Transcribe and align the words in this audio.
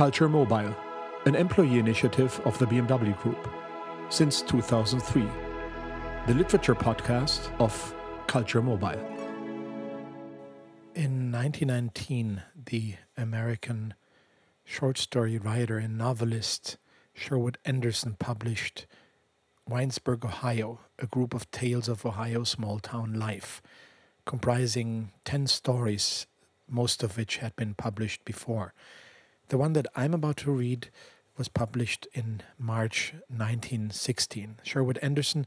Culture 0.00 0.30
Mobile, 0.30 0.74
an 1.26 1.34
employee 1.34 1.78
initiative 1.78 2.40
of 2.46 2.58
the 2.58 2.64
BMW 2.64 3.14
Group 3.20 3.50
since 4.08 4.40
2003, 4.40 5.28
the 6.26 6.32
literature 6.32 6.74
podcast 6.74 7.50
of 7.60 7.94
Culture 8.26 8.62
Mobile. 8.62 8.98
In 10.94 11.30
1919, 11.30 12.42
the 12.64 12.94
American 13.18 13.92
short 14.64 14.96
story 14.96 15.36
writer 15.36 15.76
and 15.76 15.98
novelist 15.98 16.78
Sherwood 17.12 17.58
Anderson 17.66 18.16
published 18.18 18.86
Winesburg, 19.68 20.24
Ohio, 20.24 20.80
a 20.98 21.04
group 21.04 21.34
of 21.34 21.50
tales 21.50 21.90
of 21.90 22.06
Ohio 22.06 22.44
small 22.44 22.78
town 22.78 23.12
life, 23.12 23.60
comprising 24.24 25.12
10 25.26 25.46
stories, 25.46 26.26
most 26.66 27.02
of 27.02 27.18
which 27.18 27.36
had 27.36 27.54
been 27.54 27.74
published 27.74 28.24
before. 28.24 28.72
The 29.50 29.58
one 29.58 29.72
that 29.72 29.88
I'm 29.96 30.14
about 30.14 30.36
to 30.38 30.52
read 30.52 30.90
was 31.36 31.48
published 31.48 32.06
in 32.14 32.40
March 32.56 33.14
1916. 33.26 34.60
Sherwood 34.62 34.98
Anderson 35.02 35.44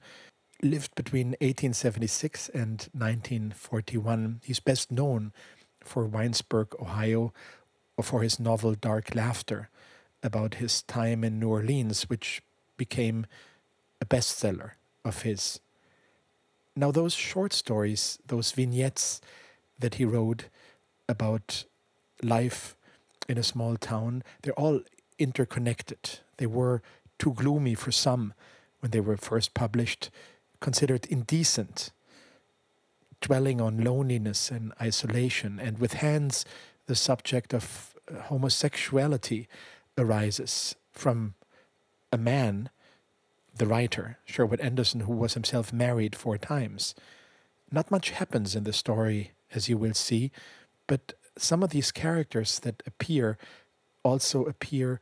lived 0.62 0.94
between 0.96 1.28
1876 1.40 2.50
and 2.50 2.90
1941. 2.92 4.42
He's 4.44 4.60
best 4.60 4.92
known 4.92 5.32
for 5.82 6.06
Winesburg, 6.06 6.76
Ohio, 6.82 7.34
or 7.96 8.04
for 8.04 8.24
his 8.24 8.42
novel 8.42 8.76
Dark 8.76 9.16
Laughter 9.16 9.70
about 10.22 10.56
his 10.56 10.82
time 10.82 11.24
in 11.24 11.40
New 11.40 11.50
Orleans, 11.50 12.10
which 12.10 12.44
became 12.76 13.26
a 14.02 14.06
bestseller 14.06 14.72
of 15.06 15.22
his. 15.22 15.62
Now, 16.76 16.92
those 16.92 17.14
short 17.14 17.54
stories, 17.54 18.20
those 18.28 18.52
vignettes 18.52 19.22
that 19.80 19.96
he 19.96 20.04
wrote 20.04 20.50
about 21.08 21.64
life 22.22 22.76
in 23.28 23.38
a 23.38 23.44
small 23.44 23.76
town, 23.78 24.24
they're 24.42 24.54
all 24.54 24.82
interconnected. 25.20 26.20
They 26.38 26.46
were 26.48 26.82
too 27.20 27.34
gloomy 27.34 27.76
for 27.76 27.92
some 27.92 28.34
when 28.80 28.92
they 28.92 29.00
were 29.00 29.18
first 29.18 29.54
published, 29.54 30.10
considered 30.60 31.06
indecent, 31.06 31.92
dwelling 33.22 33.62
on 33.62 33.84
loneliness 33.84 34.52
and 34.52 34.74
isolation. 34.82 35.60
And 35.60 35.80
with 35.80 35.94
hands, 35.94 36.46
the 36.88 36.96
subject 36.96 37.54
of 37.54 37.96
uh, 38.12 38.24
homosexuality 38.24 39.48
arises 39.98 40.76
from 40.92 41.36
a 42.12 42.18
man 42.18 42.70
the 43.56 43.68
writer, 43.68 44.18
Sherwood 44.26 44.60
Anderson, 44.62 45.02
who 45.02 45.14
was 45.14 45.36
himself 45.36 45.72
married 45.72 46.16
four 46.16 46.38
times. 46.38 46.96
Not 47.72 47.92
much 47.92 48.10
happens 48.10 48.56
in 48.56 48.64
the 48.64 48.74
story, 48.74 49.32
as 49.54 49.70
you 49.70 49.78
will 49.78 49.94
see, 49.94 50.32
but 50.88 51.14
some 51.38 51.64
of 51.64 51.72
these 51.72 51.92
characters 51.92 52.60
that 52.60 52.84
appear 52.86 53.38
also 54.04 54.44
appear 54.46 55.00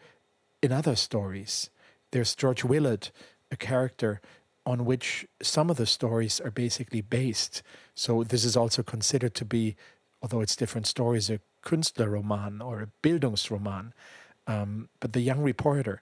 in 0.61 0.71
other 0.71 0.95
stories. 0.95 1.69
There's 2.11 2.35
George 2.35 2.63
Willard, 2.63 3.09
a 3.51 3.55
character 3.55 4.21
on 4.65 4.85
which 4.85 5.25
some 5.41 5.69
of 5.69 5.77
the 5.77 5.85
stories 5.85 6.39
are 6.39 6.51
basically 6.51 7.01
based. 7.01 7.63
So 7.95 8.23
this 8.23 8.45
is 8.45 8.55
also 8.55 8.83
considered 8.83 9.33
to 9.35 9.45
be, 9.45 9.75
although 10.21 10.41
it's 10.41 10.55
different 10.55 10.87
stories, 10.87 11.29
a 11.29 11.39
Künstlerroman 11.63 12.63
or 12.63 12.81
a 12.81 12.87
Bildungsroman. 13.07 13.91
Um, 14.45 14.89
but 14.99 15.13
the 15.13 15.21
young 15.21 15.41
reporter 15.41 16.01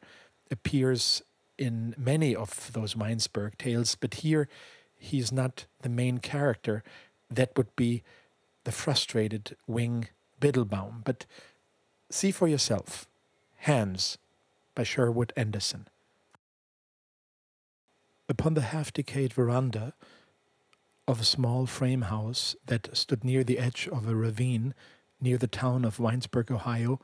appears 0.52 1.22
in 1.58 1.94
many 1.98 2.36
of 2.36 2.72
those 2.74 2.96
Winesburg 2.96 3.58
tales, 3.58 3.96
but 3.96 4.16
here 4.16 4.48
he's 4.98 5.32
not 5.32 5.66
the 5.82 5.90
main 5.90 6.18
character. 6.20 6.84
That 7.30 7.52
would 7.56 7.76
be 7.76 8.04
the 8.64 8.72
frustrated 8.72 9.56
Wing 9.68 10.10
Biddlebaum. 10.40 11.02
But 11.06 11.26
see 12.10 12.32
for 12.32 12.48
yourself 12.48 13.08
Hands 13.58 14.18
by 14.74 14.84
Sherwood 14.84 15.34
Anderson. 15.36 15.88
Upon 18.30 18.54
the 18.54 18.62
half 18.62 18.94
decayed 18.94 19.34
veranda 19.34 19.94
of 21.08 21.20
a 21.20 21.26
small 21.26 21.66
frame 21.66 22.04
house 22.04 22.56
that 22.68 22.96
stood 22.96 23.24
near 23.24 23.44
the 23.44 23.58
edge 23.58 23.90
of 23.92 24.08
a 24.08 24.16
ravine 24.16 24.74
near 25.20 25.38
the 25.38 25.48
town 25.48 25.84
of 25.84 26.00
Winesburg, 26.00 26.52
Ohio, 26.52 27.00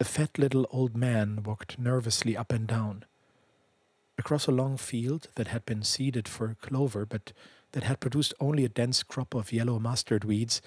a 0.00 0.04
fat 0.04 0.38
little 0.38 0.66
old 0.70 0.96
man 0.96 1.42
walked 1.42 1.78
nervously 1.78 2.36
up 2.36 2.52
and 2.52 2.66
down. 2.66 3.04
Across 4.16 4.46
a 4.46 4.52
long 4.52 4.76
field 4.76 5.28
that 5.34 5.48
had 5.48 5.66
been 5.66 5.82
seeded 5.82 6.28
for 6.28 6.56
clover, 6.62 7.04
but 7.04 7.32
that 7.72 7.82
had 7.82 8.00
produced 8.00 8.32
only 8.40 8.64
a 8.64 8.68
dense 8.68 9.02
crop 9.02 9.34
of 9.34 9.52
yellow 9.52 9.78
mustard 9.78 10.24
weeds, 10.24 10.62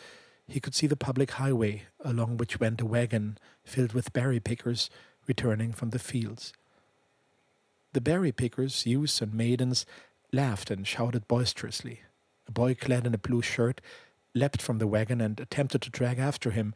he 0.51 0.59
could 0.59 0.75
see 0.75 0.87
the 0.87 0.97
public 0.97 1.31
highway 1.31 1.83
along 2.03 2.37
which 2.37 2.59
went 2.59 2.81
a 2.81 2.85
wagon 2.85 3.37
filled 3.63 3.93
with 3.93 4.11
berry 4.11 4.39
pickers 4.39 4.89
returning 5.25 5.71
from 5.71 5.91
the 5.91 5.99
fields. 5.99 6.51
The 7.93 8.01
berry 8.01 8.31
pickers, 8.31 8.85
youths 8.85 9.21
and 9.21 9.33
maidens, 9.33 9.85
laughed 10.33 10.69
and 10.69 10.85
shouted 10.85 11.27
boisterously. 11.27 12.01
A 12.47 12.51
boy 12.51 12.75
clad 12.75 13.07
in 13.07 13.13
a 13.13 13.17
blue 13.17 13.41
shirt 13.41 13.79
leapt 14.33 14.61
from 14.61 14.77
the 14.77 14.87
wagon 14.87 15.21
and 15.21 15.39
attempted 15.39 15.81
to 15.83 15.89
drag 15.89 16.19
after 16.19 16.51
him 16.51 16.73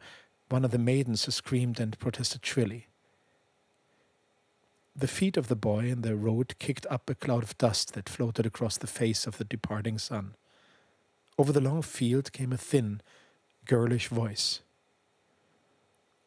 one 0.48 0.64
of 0.64 0.70
the 0.70 0.78
maidens 0.78 1.24
who 1.24 1.32
screamed 1.32 1.78
and 1.78 1.98
protested 1.98 2.44
shrilly. 2.44 2.86
The 4.94 5.08
feet 5.08 5.36
of 5.36 5.48
the 5.48 5.56
boy 5.56 5.86
in 5.86 6.00
the 6.00 6.16
road 6.16 6.54
kicked 6.58 6.86
up 6.88 7.10
a 7.10 7.14
cloud 7.14 7.42
of 7.42 7.58
dust 7.58 7.92
that 7.92 8.08
floated 8.08 8.46
across 8.46 8.78
the 8.78 8.86
face 8.86 9.26
of 9.26 9.36
the 9.36 9.44
departing 9.44 9.98
sun. 9.98 10.34
Over 11.38 11.52
the 11.52 11.60
long 11.60 11.82
field 11.82 12.32
came 12.32 12.52
a 12.52 12.56
thin, 12.56 13.02
girlish 13.66 14.08
voice. 14.08 14.60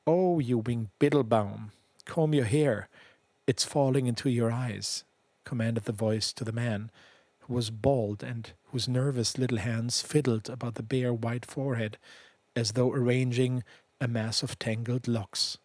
Oh, 0.06 0.40
you 0.40 0.58
wing 0.58 0.90
Biddlebaum, 1.00 1.72
comb 2.06 2.34
your 2.34 2.46
hair. 2.46 2.90
It's 3.48 3.64
falling 3.64 4.06
into 4.06 4.30
your 4.30 4.52
eyes, 4.52 5.04
commanded 5.46 5.86
the 5.86 5.92
voice 5.92 6.34
to 6.34 6.44
the 6.44 6.52
man, 6.52 6.92
who 7.40 7.54
was 7.54 7.70
bald 7.70 8.24
and 8.24 8.52
whose 8.72 8.88
nervous 8.88 9.38
little 9.38 9.58
hands 9.58 10.02
fiddled 10.02 10.50
about 10.50 10.76
the 10.76 10.84
bare 10.84 11.14
white 11.14 11.46
forehead 11.46 11.98
as 12.56 12.74
though 12.74 12.92
arranging 12.92 13.64
a 14.02 14.08
mass 14.08 14.44
of 14.44 14.60
tangled 14.60 15.08
locks. 15.08 15.58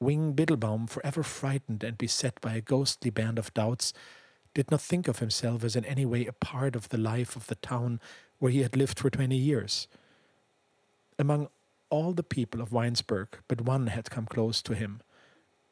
Wing 0.00 0.32
Biddlebaum, 0.32 0.88
forever 0.88 1.22
frightened 1.22 1.84
and 1.84 1.96
beset 1.96 2.40
by 2.40 2.54
a 2.54 2.60
ghostly 2.60 3.10
band 3.10 3.38
of 3.38 3.54
doubts, 3.54 3.92
did 4.54 4.70
not 4.70 4.80
think 4.80 5.08
of 5.08 5.20
himself 5.20 5.64
as 5.64 5.76
in 5.76 5.84
any 5.84 6.04
way 6.04 6.26
a 6.26 6.32
part 6.32 6.74
of 6.76 6.88
the 6.88 6.98
life 6.98 7.36
of 7.36 7.46
the 7.46 7.54
town 7.54 8.00
where 8.42 8.50
he 8.50 8.62
had 8.62 8.76
lived 8.76 8.98
for 8.98 9.08
twenty 9.08 9.36
years. 9.36 9.86
Among 11.16 11.46
all 11.90 12.12
the 12.12 12.24
people 12.24 12.60
of 12.60 12.72
Winesburg, 12.72 13.28
but 13.46 13.60
one 13.60 13.86
had 13.86 14.10
come 14.10 14.26
close 14.26 14.60
to 14.62 14.74
him. 14.74 15.00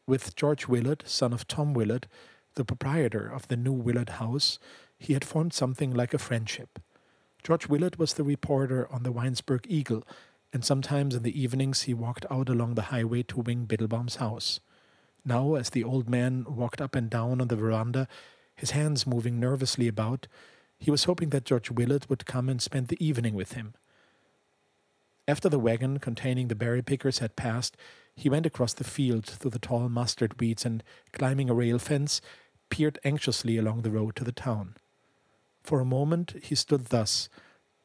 With 0.06 0.36
George 0.36 0.68
Willard, 0.68 1.02
son 1.04 1.32
of 1.32 1.48
Tom 1.48 1.74
Willard, 1.74 2.06
the 2.54 2.64
proprietor 2.64 3.26
of 3.26 3.48
the 3.48 3.56
new 3.56 3.72
Willard 3.72 4.10
House, 4.10 4.60
he 4.96 5.14
had 5.14 5.24
formed 5.24 5.52
something 5.52 5.92
like 5.92 6.14
a 6.14 6.18
friendship. 6.18 6.78
George 7.42 7.66
Willard 7.68 7.96
was 7.96 8.14
the 8.14 8.22
reporter 8.22 8.86
on 8.92 9.02
the 9.02 9.12
Winesburg 9.12 9.66
Eagle, 9.66 10.04
and 10.52 10.64
sometimes 10.64 11.16
in 11.16 11.24
the 11.24 11.42
evenings 11.42 11.82
he 11.82 11.92
walked 11.92 12.24
out 12.30 12.48
along 12.48 12.74
the 12.74 12.92
highway 12.92 13.24
to 13.24 13.40
Wing 13.40 13.64
Biddlebaum's 13.64 14.16
house. 14.16 14.60
Now, 15.24 15.56
as 15.56 15.70
the 15.70 15.82
old 15.82 16.08
man 16.08 16.44
walked 16.48 16.80
up 16.80 16.94
and 16.94 17.10
down 17.10 17.40
on 17.40 17.48
the 17.48 17.56
veranda, 17.56 18.06
his 18.54 18.70
hands 18.70 19.08
moving 19.08 19.40
nervously 19.40 19.88
about, 19.88 20.28
he 20.80 20.90
was 20.90 21.04
hoping 21.04 21.28
that 21.28 21.44
George 21.44 21.70
Willard 21.70 22.06
would 22.08 22.26
come 22.26 22.48
and 22.48 22.60
spend 22.60 22.88
the 22.88 23.04
evening 23.04 23.34
with 23.34 23.52
him. 23.52 23.74
After 25.28 25.48
the 25.48 25.58
wagon 25.58 25.98
containing 25.98 26.48
the 26.48 26.54
berry 26.54 26.82
pickers 26.82 27.18
had 27.18 27.36
passed, 27.36 27.76
he 28.16 28.30
went 28.30 28.46
across 28.46 28.72
the 28.72 28.82
field 28.82 29.26
through 29.26 29.52
the 29.52 29.58
tall 29.58 29.88
mustard 29.88 30.40
weeds 30.40 30.64
and, 30.64 30.82
climbing 31.12 31.48
a 31.50 31.54
rail 31.54 31.78
fence, 31.78 32.20
peered 32.70 32.98
anxiously 33.04 33.58
along 33.58 33.82
the 33.82 33.90
road 33.90 34.16
to 34.16 34.24
the 34.24 34.32
town. 34.32 34.74
For 35.62 35.80
a 35.80 35.84
moment 35.84 36.34
he 36.42 36.54
stood 36.54 36.86
thus, 36.86 37.28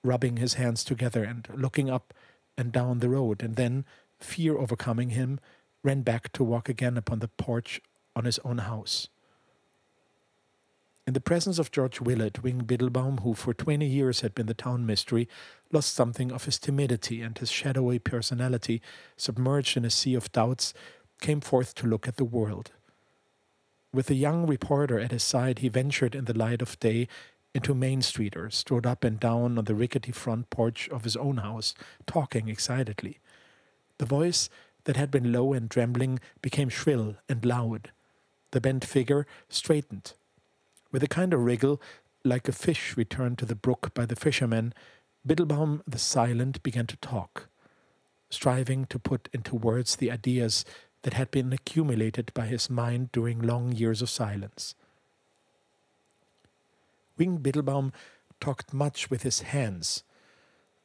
rubbing 0.04 0.38
his 0.38 0.54
hands 0.54 0.84
together 0.84 1.24
and 1.24 1.48
looking 1.54 1.90
up 1.90 2.14
and 2.58 2.72
down 2.72 3.00
the 3.00 3.10
road, 3.10 3.44
and 3.44 3.58
then, 3.58 3.86
fear 4.20 4.58
overcoming 4.58 5.10
him, 5.10 5.40
ran 5.84 6.02
back 6.02 6.32
to 6.32 6.44
walk 6.44 6.70
again 6.70 6.98
upon 6.98 7.20
the 7.20 7.28
porch 7.28 7.82
on 8.16 8.24
his 8.24 8.40
own 8.40 8.60
house. 8.60 9.10
In 11.08 11.14
the 11.14 11.22
presence 11.22 11.60
of 11.60 11.72
George 11.72 12.02
Willard, 12.02 12.40
Wing 12.40 12.64
Biddlebaum, 12.64 13.20
who 13.20 13.36
for 13.36 13.54
twenty 13.54 13.86
years 13.86 14.22
had 14.22 14.34
been 14.34 14.48
the 14.48 14.56
town 14.56 14.88
mystery, 14.88 15.30
lost 15.72 15.94
something 15.94 16.32
of 16.32 16.46
his 16.46 16.58
timidity, 16.58 17.22
and 17.22 17.38
his 17.38 17.52
shadowy 17.52 18.00
personality, 18.00 18.82
submerged 19.16 19.78
in 19.78 19.86
a 19.86 19.92
sea 19.92 20.16
of 20.16 20.32
doubts, 20.32 20.74
came 21.22 21.42
forth 21.42 21.76
to 21.76 21.86
look 21.86 22.08
at 22.08 22.18
the 22.18 22.26
world. 22.26 22.72
With 23.94 24.10
a 24.10 24.16
young 24.16 24.48
reporter 24.48 25.00
at 25.00 25.12
his 25.12 25.22
side, 25.22 25.60
he 25.60 25.70
ventured 25.70 26.16
in 26.16 26.26
the 26.26 26.36
light 26.36 26.64
of 26.64 26.80
day 26.80 27.08
into 27.54 27.76
Main 27.76 28.02
Street 28.02 28.36
or 28.36 28.50
strode 28.50 28.88
up 28.88 29.04
and 29.04 29.20
down 29.20 29.60
on 29.60 29.66
the 29.66 29.76
rickety 29.76 30.12
front 30.12 30.50
porch 30.50 30.90
of 30.90 31.04
his 31.04 31.16
own 31.16 31.38
house, 31.38 31.76
talking 32.08 32.50
excitedly. 32.50 33.20
The 34.00 34.08
voice 34.08 34.50
that 34.86 34.98
had 34.98 35.12
been 35.12 35.32
low 35.32 35.54
and 35.54 35.70
trembling 35.70 36.20
became 36.42 36.70
shrill 36.70 37.16
and 37.30 37.46
loud. 37.46 37.92
The 38.52 38.60
bent 38.60 38.84
figure 38.84 39.28
straightened. 39.50 40.14
With 40.96 41.04
a 41.04 41.08
kind 41.10 41.34
of 41.34 41.42
wriggle, 41.42 41.82
like 42.24 42.48
a 42.48 42.54
fish 42.54 42.96
returned 42.96 43.38
to 43.40 43.46
the 43.46 43.54
brook 43.54 43.94
by 43.94 44.06
the 44.06 44.16
fishermen, 44.16 44.74
Biddlebaum 45.28 45.84
the 45.86 46.00
silent 46.00 46.64
began 46.64 46.88
to 46.88 46.96
talk. 46.96 47.50
striving 48.30 48.86
to 48.86 48.98
put 48.98 49.28
into 49.34 49.58
words 49.58 49.98
the 49.98 50.10
ideas 50.10 50.64
that 51.02 51.14
had 51.14 51.32
been 51.32 51.52
accumulated 51.52 52.34
by 52.34 52.46
his 52.46 52.70
mind 52.70 53.12
during 53.12 53.42
long 53.42 53.74
years 53.74 54.02
of 54.02 54.10
silence. 54.10 54.74
Wing 57.18 57.40
Biddlebaum 57.40 57.92
talked 58.40 58.74
much 58.74 59.10
with 59.10 59.24
his 59.24 59.42
hands, 59.42 60.06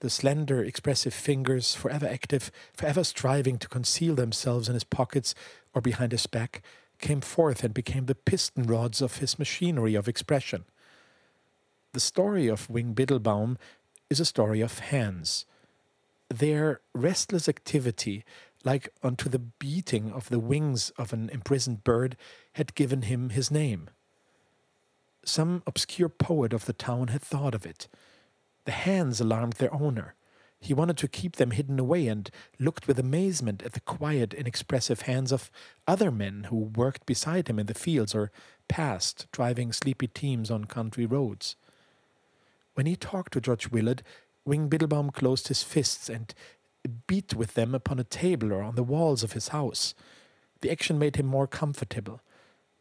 the 0.01 0.11
slender, 0.11 0.61
expressive 0.61 1.15
fingers, 1.15 1.77
forever 1.77 2.09
active, 2.09 2.51
forever 2.73 3.05
striving 3.05 3.59
to 3.59 3.69
conceal 3.69 4.17
themselves 4.17 4.67
in 4.67 4.75
his 4.75 4.83
pockets 4.83 5.37
or 5.73 5.81
behind 5.81 6.11
his 6.11 6.27
back, 6.27 6.63
came 7.01 7.21
forth 7.21 7.65
and 7.65 7.75
became 7.75 8.07
the 8.07 8.15
piston 8.15 8.65
rods 8.65 9.01
of 9.03 9.19
his 9.19 9.39
machinery 9.39 9.95
of 9.95 10.09
expression. 10.09 10.65
The 11.93 12.01
story 12.01 12.47
of 12.47 12.71
Wing 12.71 12.93
Biddlebaum 12.93 13.59
is 14.09 14.21
a 14.21 14.25
story 14.25 14.61
of 14.61 14.79
hands. 14.79 15.47
Their 16.29 16.81
restless 16.95 17.49
activity, 17.49 18.25
like 18.65 18.91
unto 19.03 19.29
the 19.29 19.39
beating 19.39 20.13
of 20.13 20.29
the 20.29 20.39
wings 20.39 20.91
of 20.91 21.13
an 21.13 21.29
imprisoned 21.31 21.83
bird, 21.83 22.17
had 22.53 22.75
given 22.75 23.03
him 23.03 23.31
his 23.31 23.51
name. 23.51 23.91
Some 25.25 25.63
obscure 25.67 26.09
poet 26.09 26.53
of 26.53 26.67
the 26.67 26.73
town 26.73 27.09
had 27.09 27.23
thought 27.23 27.55
of 27.55 27.67
it. 27.67 27.89
The 28.65 28.73
hands 28.73 29.21
alarmed 29.21 29.55
their 29.55 29.75
owner. 29.75 30.15
He 30.61 30.75
wanted 30.75 30.99
to 30.99 31.09
keep 31.09 31.37
them 31.37 31.53
hidden 31.53 31.79
away 31.79 32.07
and 32.07 32.31
looked 32.59 32.87
with 32.87 32.99
amazement 32.99 33.63
at 33.63 33.73
the 33.73 33.81
quiet, 33.81 34.35
inexpressive 34.35 35.03
hands 35.03 35.33
of 35.33 35.51
other 35.87 36.11
men 36.11 36.45
who 36.45 36.57
worked 36.57 37.07
beside 37.07 37.49
him 37.49 37.59
in 37.59 37.67
the 37.67 37.75
fields 37.75 38.15
or 38.15 38.31
passed, 38.69 39.27
driving 39.33 39.73
sleepy 39.73 40.07
teams 40.07 40.51
on 40.51 40.67
country 40.67 41.07
roads. 41.07 41.57
When 42.75 42.87
he 42.87 42.95
talked 42.95 43.33
to 43.33 43.41
George 43.41 43.71
Willard, 43.71 44.03
Wing 44.45 44.69
Biddlebaum 44.69 45.11
closed 45.11 45.49
his 45.49 45.63
fists 45.63 46.09
and 46.09 46.35
beat 47.07 47.35
with 47.35 47.55
them 47.55 47.75
upon 47.75 47.99
a 47.99 48.05
table 48.05 48.53
or 48.53 48.63
on 48.63 48.75
the 48.75 48.83
walls 48.83 49.23
of 49.23 49.33
his 49.33 49.49
house. 49.49 49.95
The 50.61 50.71
action 50.71 50.99
made 50.99 51.17
him 51.17 51.27
more 51.27 51.47
comfortable. 51.47 52.21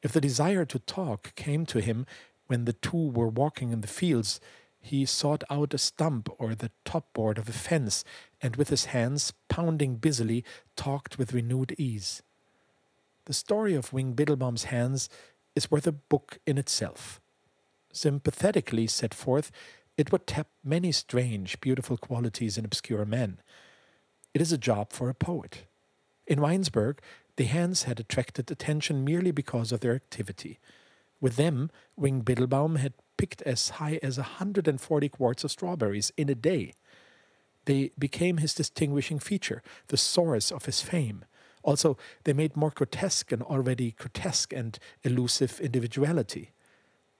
If 0.01 0.11
the 0.11 0.21
desire 0.21 0.65
to 0.65 0.79
talk 0.79 1.33
came 1.35 1.65
to 1.67 1.79
him 1.79 2.05
when 2.47 2.65
the 2.65 2.73
two 2.73 3.09
were 3.09 3.27
walking 3.27 3.71
in 3.71 3.81
the 3.81 3.87
fields, 3.87 4.39
he 4.81 5.05
sought 5.05 5.43
out 5.49 5.73
a 5.73 5.77
stump 5.77 6.29
or 6.37 6.55
the 6.55 6.71
top 6.85 7.13
board 7.13 7.37
of 7.37 7.49
a 7.49 7.53
fence, 7.53 8.03
and 8.41 8.55
with 8.55 8.69
his 8.69 8.85
hands 8.85 9.33
pounding 9.47 9.95
busily, 9.95 10.43
talked 10.75 11.17
with 11.17 11.33
renewed 11.33 11.75
ease. 11.77 12.21
The 13.25 13.33
story 13.33 13.75
of 13.75 13.93
Wing 13.93 14.13
Biddlebaum's 14.13 14.65
hands 14.65 15.09
is 15.55 15.69
worth 15.69 15.85
a 15.85 15.91
book 15.91 16.39
in 16.45 16.57
itself. 16.57 17.19
Sympathetically 17.91 18.87
set 18.87 19.13
forth, 19.13 19.51
it 19.97 20.11
would 20.11 20.25
tap 20.25 20.47
many 20.63 20.91
strange, 20.91 21.59
beautiful 21.59 21.97
qualities 21.97 22.57
in 22.57 22.65
obscure 22.65 23.05
men. 23.05 23.41
It 24.33 24.41
is 24.41 24.51
a 24.51 24.57
job 24.57 24.93
for 24.93 25.09
a 25.09 25.13
poet. 25.13 25.65
In 26.25 26.39
Winesburg, 26.39 26.99
the 27.35 27.45
hands 27.45 27.83
had 27.83 27.99
attracted 27.99 28.49
attention 28.49 29.03
merely 29.03 29.31
because 29.31 29.71
of 29.71 29.81
their 29.81 29.95
activity. 29.95 30.59
With 31.19 31.35
them, 31.35 31.69
Wing 31.95 32.21
Biddlebaum 32.21 32.77
had 32.77 32.93
picked 33.19 33.41
as 33.41 33.71
high 33.81 33.99
as 34.01 34.17
140 34.17 35.09
quarts 35.09 35.43
of 35.43 35.51
strawberries 35.51 36.09
in 36.15 36.29
a 36.29 36.35
day. 36.35 36.71
They 37.65 37.91
became 37.99 38.37
his 38.37 38.53
distinguishing 38.53 39.19
feature, 39.19 39.61
the 39.89 39.97
source 39.97 40.53
of 40.53 40.65
his 40.65 40.81
fame. 40.81 41.25
Also, 41.61 41.97
they 42.23 42.31
made 42.31 42.55
more 42.55 42.71
grotesque 42.71 43.33
an 43.33 43.41
already 43.41 43.91
grotesque 43.91 44.53
and 44.53 44.79
elusive 45.03 45.59
individuality. 45.59 46.53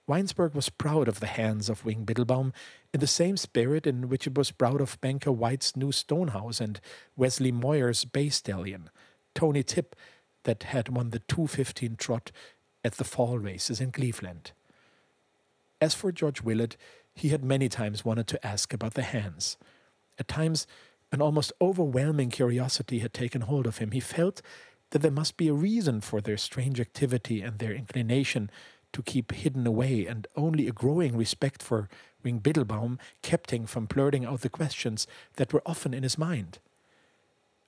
Winesburg 0.08 0.54
was 0.54 0.70
proud 0.70 1.06
of 1.06 1.20
the 1.20 1.26
hands 1.26 1.68
of 1.68 1.84
Wing 1.84 2.04
Biddlebaum 2.04 2.54
in 2.94 3.00
the 3.00 3.06
same 3.06 3.36
spirit 3.36 3.86
in 3.86 4.08
which 4.08 4.26
it 4.26 4.38
was 4.38 4.50
proud 4.50 4.80
of 4.80 5.00
Banker 5.02 5.30
White's 5.30 5.76
new 5.76 5.92
Stonehouse 5.92 6.62
and 6.62 6.80
Wesley 7.14 7.52
Moyer's 7.52 8.06
Bay 8.06 8.30
Stallion, 8.30 8.88
Tony 9.34 9.62
Tip, 9.62 9.94
that 10.44 10.62
had 10.62 10.88
won 10.88 11.10
the 11.10 11.18
215 11.18 11.96
trot 11.96 12.32
at 12.82 12.94
the 12.94 13.04
fall 13.04 13.38
races 13.38 13.82
in 13.82 13.92
Cleveland. 13.92 14.52
As 15.80 15.94
for 15.94 16.12
George 16.12 16.42
Willard, 16.42 16.76
he 17.14 17.28
had 17.28 17.42
many 17.42 17.68
times 17.68 18.04
wanted 18.04 18.26
to 18.28 18.46
ask 18.46 18.72
about 18.72 18.94
the 18.94 19.02
hands. 19.02 19.56
At 20.18 20.28
times, 20.28 20.66
an 21.12 21.22
almost 21.22 21.52
overwhelming 21.60 22.30
curiosity 22.30 23.00
had 23.00 23.12
taken 23.12 23.42
hold 23.42 23.66
of 23.66 23.78
him. 23.78 23.90
He 23.90 24.00
felt 24.00 24.42
that 24.90 25.00
there 25.00 25.10
must 25.10 25.36
be 25.36 25.48
a 25.48 25.54
reason 25.54 26.00
for 26.00 26.20
their 26.20 26.36
strange 26.36 26.80
activity 26.80 27.40
and 27.42 27.58
their 27.58 27.72
inclination 27.72 28.50
to 28.92 29.02
keep 29.02 29.32
hidden 29.32 29.66
away, 29.66 30.06
and 30.06 30.26
only 30.36 30.66
a 30.66 30.72
growing 30.72 31.16
respect 31.16 31.62
for 31.62 31.88
Wing 32.22 32.38
Biddlebaum 32.38 32.98
kept 33.22 33.52
him 33.52 33.66
from 33.66 33.86
blurting 33.86 34.24
out 34.24 34.40
the 34.40 34.48
questions 34.48 35.06
that 35.36 35.52
were 35.52 35.62
often 35.64 35.94
in 35.94 36.02
his 36.02 36.18
mind. 36.18 36.58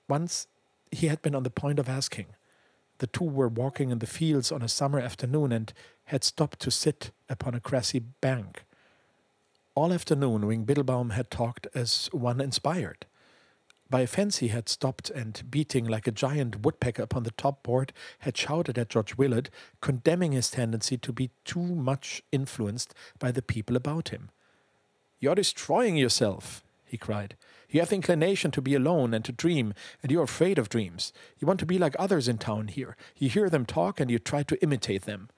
Once 0.09 0.47
he 0.91 1.07
had 1.07 1.21
been 1.21 1.33
on 1.33 1.43
the 1.43 1.49
point 1.49 1.79
of 1.79 1.87
asking, 1.89 2.27
the 3.03 3.07
two 3.07 3.25
were 3.25 3.49
walking 3.49 3.89
in 3.89 3.99
the 3.99 4.07
fields 4.07 4.49
on 4.49 4.61
a 4.61 4.69
summer 4.69 4.97
afternoon 4.97 5.51
and 5.51 5.73
had 6.05 6.23
stopped 6.23 6.61
to 6.61 6.71
sit 6.71 7.11
upon 7.27 7.53
a 7.53 7.59
grassy 7.59 7.99
bank. 7.99 8.63
All 9.75 9.91
afternoon, 9.91 10.47
Wing 10.47 10.63
Biddlebaum 10.63 11.09
had 11.09 11.29
talked 11.29 11.67
as 11.75 12.07
one 12.13 12.39
inspired. 12.39 13.05
By 13.89 14.03
a 14.03 14.07
fence 14.07 14.37
he 14.37 14.47
had 14.47 14.69
stopped 14.69 15.09
and, 15.09 15.43
beating 15.51 15.83
like 15.83 16.07
a 16.07 16.13
giant 16.13 16.63
woodpecker 16.63 17.03
upon 17.03 17.23
the 17.23 17.31
top 17.31 17.61
board, 17.61 17.91
had 18.19 18.37
shouted 18.37 18.77
at 18.77 18.87
George 18.87 19.17
Willard, 19.17 19.49
condemning 19.81 20.31
his 20.31 20.49
tendency 20.49 20.95
to 20.99 21.11
be 21.11 21.31
too 21.43 21.75
much 21.75 22.23
influenced 22.31 22.93
by 23.19 23.33
the 23.33 23.41
people 23.41 23.75
about 23.75 24.09
him. 24.09 24.29
You're 25.19 25.35
destroying 25.35 25.97
yourself, 25.97 26.63
he 26.93 26.97
cried. 26.99 27.35
You 27.71 27.79
have 27.79 27.89
the 27.89 27.95
inclination 27.95 28.51
to 28.51 28.61
be 28.61 28.75
alone 28.75 29.15
and 29.15 29.25
to 29.25 29.31
dream, 29.31 29.73
and 30.03 30.11
you 30.11 30.19
are 30.19 30.25
afraid 30.25 30.59
of 30.59 30.69
dreams. 30.69 31.11
You 31.39 31.47
want 31.47 31.59
to 31.61 31.65
be 31.65 31.79
like 31.79 31.95
others 31.97 32.27
in 32.27 32.37
town 32.37 32.67
here. 32.67 32.95
You 33.17 33.29
hear 33.29 33.49
them 33.49 33.65
talk 33.65 33.99
and 33.99 34.11
you 34.11 34.19
try 34.19 34.43
to 34.43 34.61
imitate 34.61 35.05
them. 35.05 35.29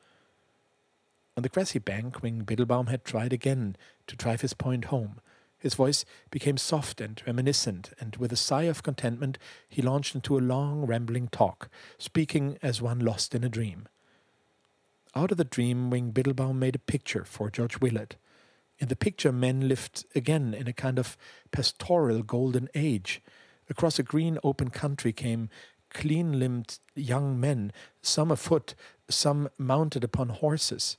On 1.37 1.43
the 1.43 1.47
grassy 1.47 1.79
bank, 1.79 2.21
Wing 2.21 2.41
Biddlebaum 2.41 2.87
had 2.87 3.05
tried 3.05 3.31
again 3.31 3.77
to 4.07 4.17
drive 4.17 4.41
his 4.41 4.53
point 4.53 4.85
home. 4.85 5.21
His 5.57 5.75
voice 5.75 6.03
became 6.29 6.57
soft 6.57 6.99
and 6.99 7.23
reminiscent, 7.25 7.93
and 8.01 8.17
with 8.17 8.33
a 8.33 8.35
sigh 8.35 8.63
of 8.63 8.83
contentment, 8.83 9.37
he 9.69 9.81
launched 9.81 10.13
into 10.13 10.37
a 10.37 10.39
long, 10.39 10.85
rambling 10.85 11.29
talk, 11.29 11.69
speaking 11.97 12.57
as 12.61 12.81
one 12.81 12.99
lost 12.99 13.33
in 13.33 13.45
a 13.45 13.49
dream. 13.49 13.87
Out 15.15 15.31
of 15.31 15.37
the 15.37 15.45
dream, 15.45 15.89
Wing 15.89 16.11
Biddlebaum 16.11 16.59
made 16.59 16.75
a 16.75 16.79
picture 16.79 17.23
for 17.23 17.49
George 17.49 17.79
Willard. 17.79 18.17
In 18.79 18.89
the 18.89 18.95
picture, 18.95 19.31
men 19.31 19.67
lived 19.67 20.05
again 20.15 20.53
in 20.53 20.67
a 20.67 20.73
kind 20.73 20.99
of 20.99 21.17
pastoral 21.51 22.21
golden 22.23 22.67
age. 22.75 23.21
Across 23.69 23.99
a 23.99 24.03
green 24.03 24.37
open 24.43 24.69
country 24.69 25.13
came 25.13 25.49
clean 25.89 26.39
limbed 26.39 26.79
young 26.93 27.39
men, 27.39 27.71
some 28.01 28.31
afoot, 28.31 28.75
some 29.09 29.49
mounted 29.57 30.03
upon 30.03 30.29
horses. 30.29 30.97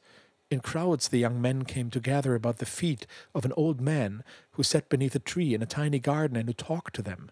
In 0.50 0.60
crowds, 0.60 1.08
the 1.08 1.18
young 1.18 1.40
men 1.40 1.64
came 1.64 1.90
to 1.90 2.00
gather 2.00 2.34
about 2.34 2.58
the 2.58 2.66
feet 2.66 3.06
of 3.34 3.44
an 3.44 3.52
old 3.56 3.80
man 3.80 4.24
who 4.52 4.62
sat 4.62 4.88
beneath 4.88 5.14
a 5.14 5.18
tree 5.18 5.54
in 5.54 5.62
a 5.62 5.66
tiny 5.66 5.98
garden 5.98 6.36
and 6.36 6.48
who 6.48 6.54
talked 6.54 6.94
to 6.94 7.02
them. 7.02 7.30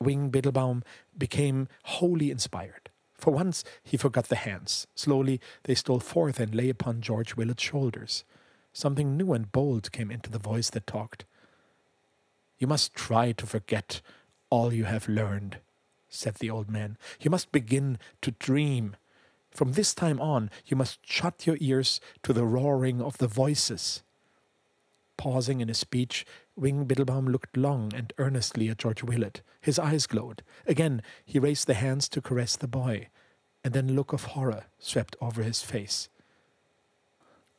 Wing 0.00 0.30
Biddlebaum 0.30 0.82
became 1.16 1.68
wholly 1.84 2.30
inspired. 2.30 2.90
For 3.16 3.30
once, 3.30 3.62
he 3.82 3.96
forgot 3.96 4.28
the 4.28 4.36
hands. 4.36 4.86
Slowly, 4.94 5.40
they 5.64 5.74
stole 5.74 6.00
forth 6.00 6.40
and 6.40 6.54
lay 6.54 6.68
upon 6.68 7.00
George 7.00 7.36
Willard's 7.36 7.62
shoulders. 7.62 8.24
Something 8.74 9.16
new 9.16 9.32
and 9.32 9.50
bold 9.52 9.92
came 9.92 10.10
into 10.10 10.28
the 10.28 10.38
voice 10.38 10.68
that 10.70 10.86
talked. 10.86 11.24
You 12.58 12.66
must 12.66 12.92
try 12.92 13.30
to 13.30 13.46
forget 13.46 14.00
all 14.50 14.72
you 14.72 14.84
have 14.84 15.08
learned, 15.08 15.58
said 16.08 16.34
the 16.34 16.50
old 16.50 16.68
man. 16.68 16.98
You 17.20 17.30
must 17.30 17.52
begin 17.52 17.98
to 18.20 18.32
dream. 18.32 18.96
From 19.52 19.72
this 19.72 19.94
time 19.94 20.20
on, 20.20 20.50
you 20.66 20.76
must 20.76 20.98
shut 21.06 21.46
your 21.46 21.56
ears 21.60 22.00
to 22.24 22.32
the 22.32 22.44
roaring 22.44 23.00
of 23.00 23.18
the 23.18 23.28
voices. 23.28 24.02
Pausing 25.16 25.60
in 25.60 25.68
his 25.68 25.78
speech, 25.78 26.26
Wing 26.56 26.84
Biddlebaum 26.84 27.28
looked 27.28 27.56
long 27.56 27.92
and 27.94 28.12
earnestly 28.18 28.68
at 28.68 28.78
George 28.78 29.04
Willard. 29.04 29.40
His 29.60 29.78
eyes 29.78 30.08
glowed. 30.08 30.42
Again, 30.66 31.00
he 31.24 31.38
raised 31.38 31.68
the 31.68 31.74
hands 31.74 32.08
to 32.08 32.20
caress 32.20 32.56
the 32.56 32.66
boy, 32.66 33.06
and 33.62 33.72
then 33.72 33.90
a 33.90 33.92
look 33.92 34.12
of 34.12 34.24
horror 34.24 34.64
swept 34.80 35.14
over 35.20 35.44
his 35.44 35.62
face. 35.62 36.08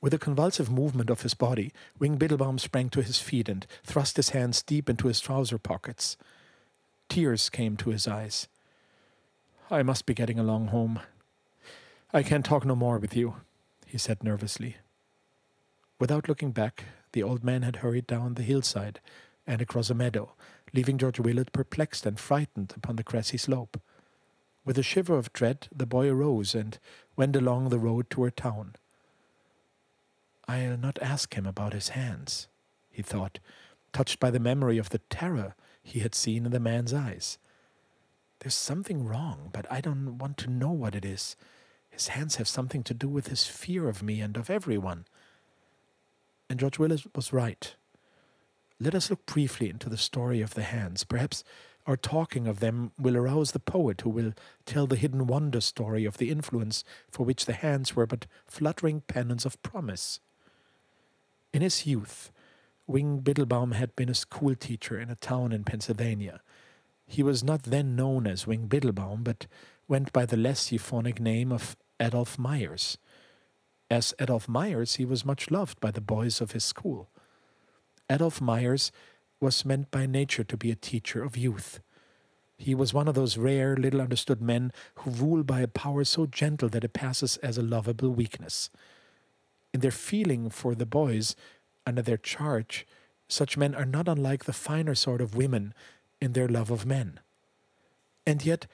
With 0.02 0.14
a 0.14 0.20
convulsive 0.20 0.72
movement 0.72 1.10
of 1.10 1.22
his 1.22 1.34
body, 1.34 1.74
Wing 1.98 2.18
Biddlebaum 2.18 2.60
sprang 2.60 2.90
to 2.90 3.02
his 3.02 3.20
feet 3.20 3.50
and 3.50 3.66
thrust 3.84 4.18
his 4.18 4.30
hands 4.30 4.62
deep 4.62 4.90
into 4.90 5.08
his 5.08 5.20
trouser 5.20 5.58
pockets. 5.58 6.18
Tears 7.10 7.50
came 7.50 7.76
to 7.78 7.90
his 7.90 8.08
eyes. 8.08 8.48
I 9.72 9.84
must 9.84 10.06
be 10.06 10.14
getting 10.14 10.38
along 10.38 10.68
home. 10.68 11.00
I 12.14 12.24
can't 12.24 12.46
talk 12.46 12.66
no 12.66 12.76
more 12.76 13.00
with 13.00 13.16
you, 13.16 13.38
he 13.88 13.98
said 13.98 14.24
nervously. 14.24 14.78
Without 16.00 16.28
looking 16.28 16.52
back, 16.52 16.86
the 17.14 17.24
old 17.24 17.44
man 17.44 17.64
had 17.64 17.78
hurried 17.78 18.06
down 18.06 18.34
the 18.34 18.44
hillside 18.44 19.00
and 19.48 19.62
across 19.62 19.90
a 19.90 19.96
meadow, 19.96 20.34
leaving 20.74 20.98
George 20.98 21.20
Willard 21.20 21.52
perplexed 21.54 22.06
and 22.06 22.20
frightened 22.20 22.74
upon 22.76 22.98
the 22.98 23.04
grassy 23.04 23.38
slope. 23.38 23.80
With 24.66 24.78
a 24.78 24.84
shiver 24.84 25.18
of 25.18 25.32
dread, 25.34 25.68
the 25.74 25.86
boy 25.86 26.10
arose 26.10 26.54
and 26.54 26.78
went 27.16 27.36
along 27.36 27.70
the 27.70 27.80
road 27.80 28.10
toward 28.10 28.36
town. 28.36 28.76
I'll 30.48 30.78
not 30.78 31.00
ask 31.02 31.34
him 31.34 31.46
about 31.46 31.74
his 31.74 31.90
hands, 31.90 32.48
he 32.90 33.02
thought, 33.02 33.40
touched 33.94 34.20
by 34.20 34.30
the 34.32 34.40
memory 34.40 34.78
of 34.78 34.90
the 34.90 35.00
terror 35.10 35.56
he 35.82 36.00
had 36.00 36.16
seen 36.16 36.46
in 36.46 36.52
the 36.52 36.60
man's 36.60 36.94
eyes. 36.94 37.38
There's 38.40 38.56
something 38.56 39.06
wrong, 39.06 39.50
but 39.54 39.66
I 39.72 39.82
don't 39.82 40.18
want 40.18 40.38
to 40.38 40.50
know 40.50 40.72
what 40.72 40.96
it 40.96 41.06
is. 41.06 41.36
His 41.90 42.10
hands 42.10 42.36
have 42.36 42.48
something 42.48 42.84
to 42.84 42.94
do 42.94 43.08
with 43.08 43.28
his 43.28 43.48
fear 43.48 43.88
of 43.88 44.04
me 44.04 44.22
and 44.22 44.36
of 44.38 44.50
everyone. 44.50 45.06
And 46.50 46.60
George 46.60 46.78
Willis 46.78 47.08
was 47.16 47.34
right. 47.34 47.76
Let 48.80 48.94
us 48.94 49.10
look 49.10 49.26
briefly 49.26 49.70
into 49.70 49.90
the 49.90 49.98
story 49.98 50.42
of 50.42 50.54
the 50.54 50.64
hands. 50.64 51.06
Perhaps 51.06 51.44
our 51.88 51.96
talking 51.96 52.48
of 52.48 52.60
them 52.60 52.92
will 53.00 53.16
arouse 53.16 53.52
the 53.52 53.60
poet 53.60 54.02
who 54.02 54.10
will 54.10 54.34
tell 54.66 54.88
the 54.88 54.96
hidden 54.96 55.28
wonder 55.28 55.62
story 55.62 56.04
of 56.04 56.18
the 56.18 56.30
influence 56.30 56.84
for 57.10 57.26
which 57.26 57.46
the 57.46 57.54
hands 57.54 57.96
were 57.96 58.08
but 58.08 58.26
fluttering 58.46 59.02
pennons 59.02 59.46
of 59.46 59.62
promise. 59.64 60.20
In 61.56 61.62
his 61.62 61.86
youth, 61.86 62.34
Wing 62.86 63.20
Biddlebaum 63.20 63.72
had 63.72 63.96
been 63.96 64.10
a 64.10 64.14
school 64.14 64.56
teacher 64.56 65.00
in 65.00 65.10
a 65.10 65.16
town 65.16 65.54
in 65.54 65.64
Pennsylvania. 65.64 66.42
He 67.08 67.24
was 67.24 67.46
not 67.46 67.64
then 67.64 67.96
known 67.96 68.28
as 68.28 68.46
Wing 68.46 68.68
Biddlebaum, 68.68 69.24
but 69.24 69.48
went 69.88 70.12
by 70.12 70.26
the 70.26 70.36
less 70.36 70.74
euphonic 70.74 71.22
name 71.22 71.54
of 71.54 71.78
Adolph 71.98 72.38
Myers. 72.38 72.98
As 73.90 74.14
Adolph 74.20 74.50
Myers, 74.50 74.96
he 74.96 75.06
was 75.06 75.24
much 75.24 75.50
loved 75.50 75.80
by 75.80 75.92
the 75.92 76.02
boys 76.02 76.42
of 76.42 76.52
his 76.52 76.66
school. 76.66 77.10
Adolph 78.10 78.42
Myers 78.42 78.92
was 79.40 79.64
meant 79.64 79.90
by 79.92 80.06
nature 80.06 80.44
to 80.44 80.58
be 80.58 80.72
a 80.72 80.76
teacher 80.76 81.24
of 81.24 81.38
youth. 81.38 81.80
He 82.58 82.76
was 82.76 82.94
one 82.94 83.08
of 83.08 83.16
those 83.16 83.38
rare, 83.38 83.78
little 83.78 84.02
understood 84.02 84.42
men 84.42 84.74
who 84.96 85.10
rule 85.10 85.44
by 85.44 85.62
a 85.62 85.70
power 85.70 86.04
so 86.04 86.26
gentle 86.26 86.68
that 86.68 86.84
it 86.84 86.92
passes 86.92 87.38
as 87.38 87.58
a 87.58 87.64
lovable 87.64 88.10
weakness. 88.10 88.70
In 89.76 89.82
their 89.82 89.92
feeling 89.92 90.50
for 90.50 90.74
the 90.74 90.86
boys 90.86 91.36
under 91.86 92.02
their 92.02 92.16
charge, 92.16 92.88
such 93.28 93.58
men 93.58 93.76
are 93.76 93.84
not 93.84 94.08
unlike 94.08 94.46
the 94.46 94.54
finer 94.54 94.96
sort 94.96 95.20
of 95.20 95.36
women 95.36 95.74
in 96.22 96.32
their 96.32 96.48
love 96.48 96.72
of 96.72 96.86
men. 96.86 97.20
And 98.26 98.46
yet, 98.46 98.68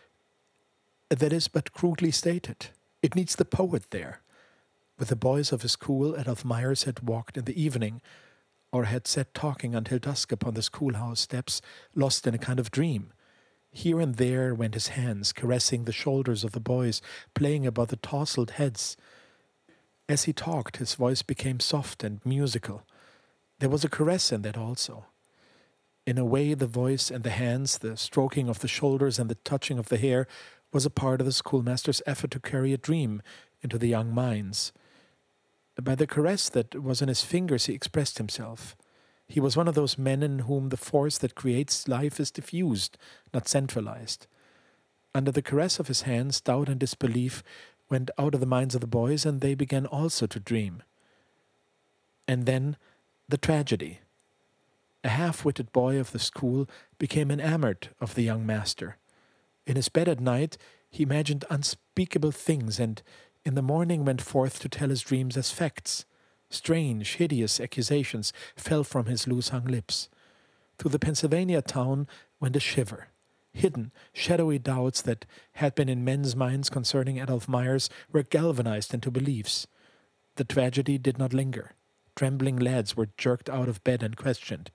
that 1.10 1.34
is 1.34 1.48
but 1.48 1.74
crudely 1.74 2.12
stated. 2.12 2.67
It 3.01 3.15
needs 3.15 3.36
the 3.36 3.46
poet 3.46 3.89
there. 3.89 4.22
With 5.00 5.08
the 5.08 5.15
boys 5.15 5.51
of 5.51 5.63
his 5.63 5.72
school, 5.72 6.15
Adolph 6.15 6.46
Myers 6.46 6.84
had 6.84 7.00
walked 7.00 7.36
in 7.36 7.46
the 7.46 7.60
evening, 7.60 8.03
or 8.72 8.84
had 8.84 9.08
sat 9.08 9.34
talking 9.34 9.74
until 9.74 9.98
dusk 9.98 10.31
upon 10.31 10.53
the 10.53 10.62
schoolhouse 10.62 11.22
steps, 11.22 11.63
lost 11.96 12.27
in 12.27 12.36
a 12.36 12.38
kind 12.38 12.60
of 12.60 12.70
dream. 12.70 13.12
Here 13.72 14.00
and 14.00 14.17
there 14.17 14.53
went 14.53 14.75
his 14.75 14.89
hands, 14.89 15.34
caressing 15.34 15.86
the 15.86 15.91
shoulders 15.91 16.43
of 16.43 16.51
the 16.51 16.60
boys, 16.60 17.01
playing 17.34 17.65
about 17.65 17.88
the 17.88 17.96
tousled 17.96 18.51
heads. 18.51 18.96
As 20.12 20.25
he 20.25 20.34
talked, 20.34 20.75
his 20.75 20.96
voice 20.96 21.22
became 21.22 21.62
soft 21.62 22.03
and 22.03 22.20
musical. 22.25 22.84
There 23.60 23.70
was 23.70 23.86
a 23.86 23.89
caress 23.89 24.34
in 24.34 24.41
that 24.41 24.58
also. 24.58 25.06
In 26.06 26.18
a 26.18 26.25
way, 26.25 26.53
the 26.53 26.68
voice 26.68 27.10
and 27.10 27.24
the 27.24 27.30
hands, 27.30 27.77
the 27.77 27.96
stroking 27.96 28.50
of 28.50 28.60
the 28.60 28.68
shoulders 28.68 29.18
and 29.18 29.30
the 29.30 29.36
touching 29.36 29.80
of 29.80 29.88
the 29.88 29.96
hair, 29.96 30.27
was 30.74 30.86
a 30.86 30.89
part 30.89 31.22
of 31.22 31.25
the 31.25 31.32
schoolmaster's 31.32 32.01
effort 32.06 32.32
to 32.32 32.41
carry 32.41 32.74
a 32.74 32.77
dream 32.77 33.22
into 33.62 33.77
the 33.77 33.88
young 33.88 34.13
minds. 34.13 34.74
By 35.82 35.96
the 35.96 36.08
caress 36.08 36.50
that 36.50 36.75
was 36.84 37.01
in 37.01 37.08
his 37.08 37.22
fingers, 37.22 37.68
he 37.68 37.74
expressed 37.74 38.18
himself. 38.18 38.75
He 39.30 39.39
was 39.39 39.56
one 39.56 39.70
of 39.70 39.75
those 39.75 39.98
men 39.98 40.24
in 40.24 40.39
whom 40.39 40.68
the 40.68 40.75
force 40.91 41.20
that 41.20 41.36
creates 41.36 41.88
life 41.88 42.20
is 42.20 42.32
diffused, 42.32 42.98
not 43.34 43.48
centralized. 43.48 44.27
Under 45.15 45.32
the 45.32 45.41
caress 45.41 45.80
of 45.80 45.88
his 45.88 46.01
hands, 46.01 46.41
doubt 46.41 46.68
and 46.68 46.82
disbelief 46.82 47.44
went 47.91 48.10
out 48.17 48.33
of 48.33 48.39
the 48.39 48.48
minds 48.48 48.74
of 48.74 48.81
the 48.81 48.88
boys, 48.88 49.25
and 49.25 49.41
they 49.41 49.53
began 49.53 49.86
also 49.86 50.25
to 50.25 50.39
dream. 50.39 50.81
And 52.27 52.45
then 52.45 52.77
the 53.27 53.38
tragedy. 53.38 54.00
A 55.03 55.10
half 55.10 55.43
witted 55.43 55.71
boy 55.71 56.00
of 56.00 56.12
the 56.12 56.19
school 56.19 56.67
became 56.98 57.29
enamored 57.29 57.89
of 58.00 58.15
the 58.15 58.24
young 58.24 58.45
master. 58.45 58.98
In 59.67 59.75
his 59.75 59.89
bed 59.89 60.07
at 60.07 60.19
night, 60.19 60.57
he 60.89 61.03
imagined 61.03 61.45
unspeakable 61.50 62.31
things, 62.31 62.79
and 62.79 63.01
in 63.45 63.55
the 63.55 63.62
morning 63.62 64.05
went 64.05 64.21
forth 64.21 64.60
to 64.60 64.69
tell 64.69 64.89
his 64.89 65.01
dreams 65.01 65.38
as 65.38 65.51
facts. 65.51 66.05
Strange, 66.50 67.15
hideous 67.15 67.60
accusations 67.60 68.33
fell 68.55 68.83
from 68.83 69.05
his 69.05 69.27
loose 69.27 69.50
hung 69.50 69.65
lips. 69.65 70.10
Through 70.77 70.91
the 70.91 71.00
Pennsylvania 71.00 71.62
town 71.62 72.07
went 72.39 72.55
a 72.55 72.60
shiver. 72.60 73.07
Hidden, 73.53 73.91
shadowy 74.13 74.60
doubts 74.60 75.01
that 75.01 75.25
had 75.53 75.75
been 75.75 75.89
in 75.89 76.05
men's 76.05 76.36
minds 76.36 76.70
concerning 76.70 77.20
Adolph 77.20 77.48
Myers 77.48 77.89
were 78.12 78.24
galvanized 78.24 78.93
into 78.93 79.12
beliefs. 79.12 79.67
The 80.36 80.43
tragedy 80.43 80.98
did 80.98 81.17
not 81.17 81.34
linger. 81.34 81.74
Trembling 82.15 82.58
lads 82.58 82.96
were 82.96 83.10
jerked 83.17 83.50
out 83.50 83.67
of 83.67 83.84
bed 83.84 84.03
and 84.03 84.15
questioned. 84.15 84.72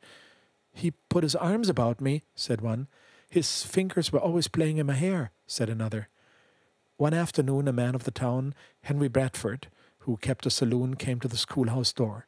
He 0.72 0.92
put 1.08 1.22
his 1.22 1.34
arms 1.34 1.68
about 1.68 2.00
me, 2.00 2.24
said 2.34 2.60
one. 2.60 2.88
His 3.30 3.62
fingers 3.62 4.12
were 4.12 4.20
always 4.20 4.48
playing 4.48 4.76
in 4.76 4.86
my 4.86 4.94
hair, 4.94 5.32
said 5.46 5.70
another. 5.70 6.08
One 6.98 7.14
afternoon, 7.14 7.68
a 7.68 7.72
man 7.72 7.94
of 7.94 8.04
the 8.04 8.10
town, 8.10 8.54
Henry 8.82 9.08
Bradford, 9.08 9.68
who 10.00 10.16
kept 10.18 10.46
a 10.46 10.50
saloon, 10.50 10.94
came 10.94 11.18
to 11.20 11.28
the 11.28 11.36
schoolhouse 11.36 11.92
door. 11.92 12.26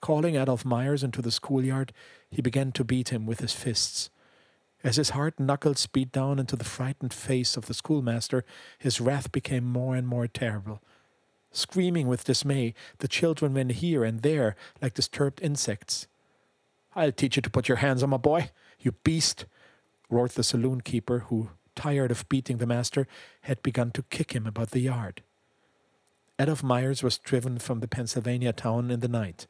Calling 0.00 0.36
Adolph 0.36 0.64
Myers 0.64 1.02
into 1.02 1.20
the 1.20 1.30
schoolyard, 1.30 1.92
he 2.30 2.40
began 2.40 2.72
to 2.72 2.84
beat 2.84 3.08
him 3.08 3.26
with 3.26 3.40
his 3.40 3.52
fists. 3.52 4.10
As 4.84 4.96
his 4.96 5.10
hard 5.10 5.38
knuckles 5.40 5.86
beat 5.86 6.12
down 6.12 6.38
into 6.38 6.56
the 6.56 6.64
frightened 6.64 7.12
face 7.12 7.56
of 7.56 7.66
the 7.66 7.74
schoolmaster, 7.74 8.44
his 8.78 9.00
wrath 9.00 9.32
became 9.32 9.64
more 9.64 9.96
and 9.96 10.06
more 10.06 10.28
terrible. 10.28 10.80
Screaming 11.50 12.06
with 12.06 12.24
dismay, 12.24 12.74
the 12.98 13.08
children 13.08 13.54
went 13.54 13.72
here 13.72 14.04
and 14.04 14.22
there 14.22 14.54
like 14.80 14.94
disturbed 14.94 15.40
insects. 15.42 16.06
I'll 16.94 17.12
teach 17.12 17.36
you 17.36 17.42
to 17.42 17.50
put 17.50 17.68
your 17.68 17.78
hands 17.78 18.02
on 18.02 18.10
my 18.10 18.16
boy, 18.16 18.50
you 18.78 18.92
beast, 18.92 19.46
roared 20.10 20.32
the 20.32 20.44
saloon 20.44 20.80
keeper, 20.80 21.20
who, 21.20 21.50
tired 21.74 22.10
of 22.10 22.28
beating 22.28 22.58
the 22.58 22.66
master, 22.66 23.06
had 23.42 23.62
begun 23.62 23.90
to 23.92 24.02
kick 24.04 24.32
him 24.32 24.46
about 24.46 24.70
the 24.70 24.80
yard. 24.80 25.22
Adolph 26.38 26.62
Myers 26.62 27.02
was 27.02 27.18
driven 27.18 27.58
from 27.58 27.80
the 27.80 27.88
Pennsylvania 27.88 28.52
town 28.52 28.90
in 28.90 29.00
the 29.00 29.08
night. 29.08 29.46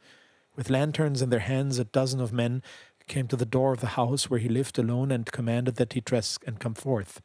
With 0.57 0.71
lanterns 0.71 1.21
in 1.21 1.31
their 1.31 1.41
hands, 1.41 1.79
a 1.79 1.85
dozen 1.85 2.21
of 2.21 2.33
men 2.33 2.63
came 3.09 3.27
to 3.29 3.37
the 3.37 3.45
door 3.45 3.73
of 3.73 3.81
the 3.81 3.89
house 3.99 4.31
where 4.31 4.39
he 4.39 4.49
lived 4.49 4.79
alone 4.79 5.11
and 5.11 5.33
commanded 5.33 5.77
that 5.77 5.95
he 5.95 6.01
dress 6.01 6.39
and 6.47 6.61
come 6.61 6.75
forth. 6.75 7.21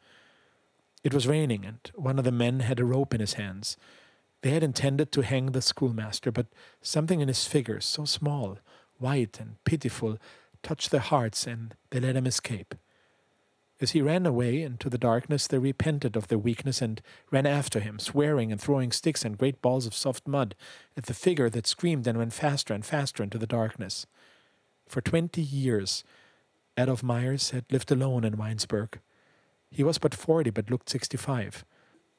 It 1.04 1.14
was 1.14 1.28
raining, 1.28 1.66
and 1.66 1.80
one 1.96 2.18
of 2.18 2.26
the 2.26 2.32
men 2.32 2.62
had 2.62 2.80
a 2.80 2.86
rope 2.86 3.14
in 3.14 3.20
his 3.20 3.34
hands. 3.34 3.78
They 4.42 4.52
had 4.52 4.64
intended 4.64 5.12
to 5.12 5.22
hang 5.22 5.48
the 5.48 5.62
schoolmaster, 5.62 6.32
but 6.32 6.48
something 6.82 7.20
in 7.20 7.28
his 7.28 7.46
figure, 7.46 7.80
so 7.82 8.06
small, 8.06 8.58
white, 8.98 9.40
and 9.40 9.56
pitiful, 9.66 10.18
touched 10.64 10.92
their 10.92 11.02
hearts, 11.02 11.46
and 11.46 11.76
they 11.92 12.00
let 12.00 12.16
him 12.16 12.26
escape. 12.26 12.76
As 13.82 13.92
he 13.92 14.02
ran 14.02 14.26
away 14.26 14.62
into 14.62 14.90
the 14.90 14.98
darkness, 14.98 15.46
they 15.46 15.58
repented 15.58 16.16
of 16.16 16.30
their 16.30 16.38
weakness 16.38 16.82
and 16.82 17.02
ran 17.32 17.46
after 17.46 17.82
him, 17.82 18.00
swearing 18.00 18.50
and 18.50 18.62
throwing 18.62 18.94
sticks 18.94 19.26
and 19.26 19.38
great 19.38 19.62
balls 19.62 19.86
of 19.86 19.94
soft 19.94 20.26
mud 20.26 20.56
at 20.96 21.08
the 21.08 21.14
figure 21.14 21.50
that 21.50 21.68
screamed 21.68 22.08
and 22.08 22.18
went 22.18 22.32
faster 22.32 22.74
and 22.74 22.86
faster 22.86 23.24
into 23.24 23.38
the 23.38 23.48
darkness. 23.48 24.06
For 24.88 25.02
twenty 25.02 25.42
years, 25.42 26.04
Adolph 26.78 27.04
Myers 27.04 27.52
had 27.52 27.66
lived 27.72 27.92
alone 27.92 28.24
in 28.24 28.38
Winesburg. 28.38 29.00
He 29.70 29.84
was 29.84 29.98
but 29.98 30.16
forty, 30.16 30.50
but 30.50 30.70
looked 30.70 30.90
sixty-five. 30.90 31.66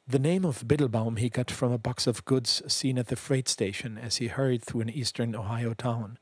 The 0.07 0.19
name 0.19 0.45
of 0.45 0.69
Biddlebaum 0.69 1.17
he 1.17 1.31
got 1.31 1.51
from 1.51 1.73
a 1.73 1.79
box 1.79 2.07
of 2.07 2.25
goods 2.25 2.63
seen 2.67 2.99
at 2.99 3.07
the 3.07 3.17
freight 3.17 3.49
station 3.49 3.97
as 3.97 4.17
he 4.17 4.27
hurried 4.27 4.63
through 4.63 4.83
an 4.83 4.91
eastern 4.91 5.35
Ohio 5.35 5.73
town. 5.73 6.19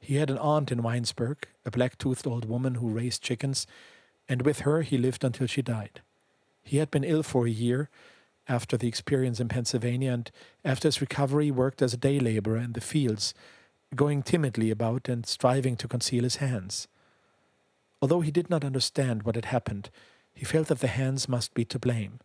He 0.00 0.16
had 0.16 0.30
an 0.30 0.38
aunt 0.38 0.72
in 0.72 0.82
Winesburg, 0.82 1.44
a 1.64 1.70
black 1.70 1.96
toothed 1.96 2.26
old 2.26 2.46
woman 2.46 2.76
who 2.76 2.88
raised 2.88 3.22
chickens, 3.22 3.66
and 4.28 4.42
with 4.42 4.60
her 4.60 4.82
he 4.82 4.98
lived 4.98 5.22
until 5.22 5.46
she 5.46 5.62
died. 5.62 6.02
He 6.62 6.78
had 6.78 6.90
been 6.90 7.04
ill 7.04 7.22
for 7.22 7.46
a 7.46 7.50
year 7.50 7.88
after 8.48 8.76
the 8.76 8.88
experience 8.88 9.38
in 9.38 9.48
Pennsylvania, 9.48 10.12
and 10.12 10.30
after 10.64 10.88
his 10.88 11.00
recovery 11.00 11.50
worked 11.50 11.82
as 11.82 11.94
a 11.94 11.98
day 11.98 12.18
laborer 12.18 12.58
in 12.58 12.72
the 12.72 12.80
fields, 12.80 13.32
going 13.94 14.22
timidly 14.22 14.70
about 14.70 15.08
and 15.08 15.26
striving 15.26 15.76
to 15.76 15.88
conceal 15.88 16.24
his 16.24 16.36
hands. 16.36 16.88
Although 18.02 18.20
he 18.20 18.30
did 18.30 18.50
not 18.50 18.64
understand 18.64 19.22
what 19.22 19.34
had 19.34 19.46
happened, 19.46 19.90
he 20.34 20.44
felt 20.44 20.68
that 20.68 20.80
the 20.80 20.88
hands 20.88 21.28
must 21.28 21.54
be 21.54 21.64
to 21.64 21.78
blame 21.78 22.20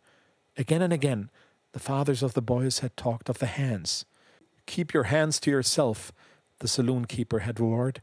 Again 0.56 0.82
and 0.82 0.92
again, 0.92 1.30
the 1.72 1.78
fathers 1.78 2.22
of 2.22 2.34
the 2.34 2.42
boys 2.42 2.80
had 2.80 2.96
talked 2.96 3.28
of 3.28 3.38
the 3.38 3.46
hands. 3.46 4.04
Keep 4.66 4.92
your 4.92 5.04
hands 5.04 5.40
to 5.40 5.50
yourself, 5.50 6.12
the 6.58 6.68
saloon 6.68 7.04
keeper 7.06 7.40
had 7.40 7.60
roared, 7.60 8.02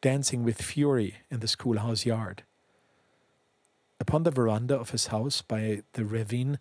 dancing 0.00 0.44
with 0.44 0.62
fury 0.62 1.16
in 1.30 1.40
the 1.40 1.48
schoolhouse 1.48 2.06
yard. 2.06 2.44
Upon 3.98 4.22
the 4.22 4.30
veranda 4.30 4.78
of 4.78 4.90
his 4.90 5.06
house 5.08 5.42
by 5.42 5.82
the 5.94 6.04
ravine, 6.04 6.58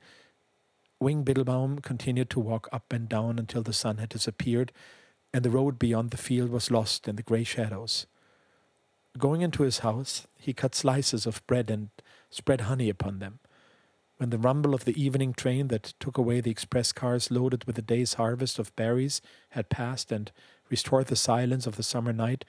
Wing 0.99 1.23
Biddlebaum 1.23 1.79
continued 1.79 2.29
to 2.31 2.39
walk 2.39 2.69
up 2.71 2.93
and 2.93 3.09
down 3.09 3.37
until 3.37 3.61
the 3.61 3.73
sun 3.73 3.97
had 3.97 4.09
disappeared 4.09 4.71
and 5.35 5.43
the 5.43 5.49
road 5.49 5.77
beyond 5.77 6.11
the 6.11 6.17
field 6.17 6.49
was 6.49 6.71
lost 6.71 7.09
in 7.09 7.17
the 7.17 7.21
grey 7.21 7.43
shadows. 7.43 8.05
Going 9.17 9.41
into 9.41 9.63
his 9.63 9.79
house, 9.79 10.27
he 10.37 10.53
cut 10.53 10.73
slices 10.73 11.25
of 11.25 11.45
bread 11.45 11.69
and 11.69 11.89
spread 12.29 12.61
honey 12.61 12.87
upon 12.87 13.19
them. 13.19 13.39
When 14.15 14.29
the 14.29 14.37
rumble 14.37 14.73
of 14.73 14.85
the 14.85 14.97
evening 14.97 15.33
train 15.33 15.67
that 15.67 15.93
took 15.99 16.17
away 16.17 16.39
the 16.39 16.51
express 16.51 16.93
cars 16.93 17.31
loaded 17.31 17.65
with 17.65 17.75
the 17.75 17.81
day's 17.81 18.13
harvest 18.13 18.59
of 18.59 18.73
berries 18.77 19.21
had 19.49 19.67
passed 19.67 20.09
and 20.09 20.31
restored 20.69 21.07
the 21.07 21.17
silence 21.17 21.67
of 21.67 21.75
the 21.75 21.83
summer 21.83 22.13
night, 22.13 22.45